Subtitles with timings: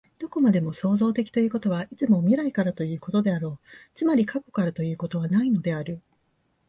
[0.17, 6.01] どこまでも創造的ということは、いつも未来からということであろう、つまり過去からということはないのである。